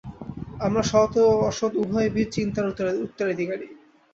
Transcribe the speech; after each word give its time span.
আমরা 0.59 0.83
সৎ 0.83 1.13
ও 1.23 1.49
অসৎ 1.49 1.73
উভয়বিধ 1.83 2.27
চিন্তার 2.31 2.65
উত্তরাধিকারী। 2.69 3.67